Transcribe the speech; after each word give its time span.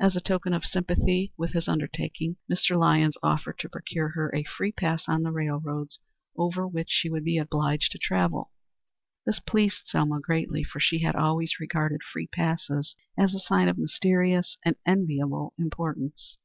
As 0.00 0.16
a 0.16 0.20
token 0.20 0.52
of 0.54 0.64
sympathy 0.66 1.32
with 1.38 1.52
this 1.52 1.68
undertaking, 1.68 2.34
Mr. 2.52 2.76
Lyons 2.76 3.16
offered 3.22 3.60
to 3.60 3.68
procure 3.68 4.08
her 4.08 4.34
a 4.34 4.42
free 4.42 4.72
pass 4.72 5.04
on 5.08 5.22
the 5.22 5.30
railroads 5.30 6.00
over 6.36 6.66
which 6.66 6.88
she 6.90 7.08
would 7.08 7.22
be 7.22 7.38
obliged 7.38 7.92
to 7.92 7.98
travel. 7.98 8.50
This 9.24 9.38
pleased 9.38 9.82
Selma 9.84 10.18
greatly, 10.20 10.64
for 10.64 10.80
she 10.80 11.02
had 11.04 11.14
always 11.14 11.60
regarded 11.60 12.02
free 12.02 12.26
passes 12.26 12.96
as 13.16 13.34
a 13.34 13.38
sign 13.38 13.68
of 13.68 13.78
mysterious 13.78 14.58
and 14.64 14.74
enviable 14.84 15.54
importance. 15.56 16.38